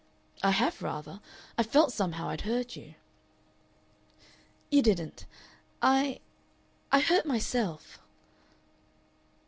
[0.41, 1.21] "I have rather.
[1.59, 2.95] I felt somehow I'd hurt you."
[4.71, 5.27] "You didn't.
[5.79, 6.21] I
[6.91, 7.99] I hurt myself."